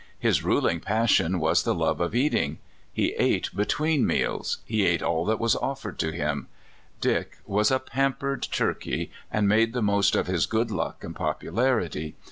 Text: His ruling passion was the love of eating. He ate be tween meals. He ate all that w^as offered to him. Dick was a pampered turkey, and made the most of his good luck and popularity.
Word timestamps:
His 0.17 0.43
ruling 0.43 0.79
passion 0.79 1.37
was 1.39 1.61
the 1.61 1.75
love 1.75 2.01
of 2.01 2.15
eating. 2.15 2.57
He 2.91 3.09
ate 3.19 3.55
be 3.55 3.65
tween 3.65 4.03
meals. 4.07 4.57
He 4.65 4.83
ate 4.83 5.03
all 5.03 5.25
that 5.25 5.37
w^as 5.37 5.55
offered 5.61 5.99
to 5.99 6.11
him. 6.11 6.47
Dick 6.99 7.37
was 7.45 7.69
a 7.69 7.77
pampered 7.77 8.41
turkey, 8.41 9.11
and 9.31 9.47
made 9.47 9.73
the 9.73 9.81
most 9.83 10.15
of 10.15 10.25
his 10.25 10.47
good 10.47 10.71
luck 10.71 11.03
and 11.03 11.15
popularity. 11.15 12.15